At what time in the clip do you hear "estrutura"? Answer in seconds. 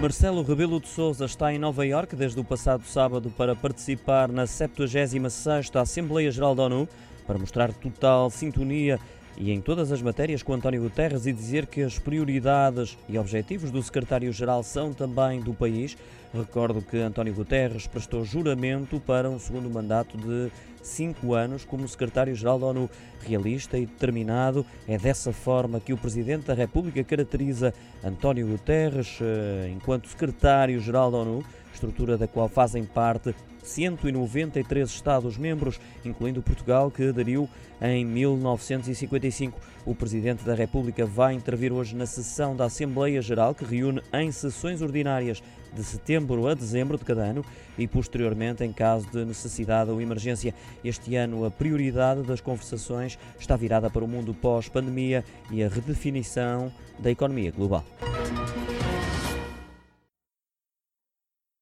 31.76-32.16